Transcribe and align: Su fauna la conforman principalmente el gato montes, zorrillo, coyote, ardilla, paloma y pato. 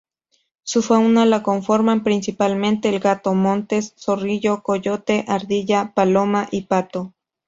Su 0.63 0.81
fauna 0.81 1.27
la 1.27 1.43
conforman 1.43 2.01
principalmente 2.03 2.89
el 2.89 2.99
gato 2.99 3.35
montes, 3.35 3.93
zorrillo, 3.99 4.63
coyote, 4.63 5.25
ardilla, 5.27 5.93
paloma 5.93 6.47
y 6.49 6.63
pato. 6.63 7.13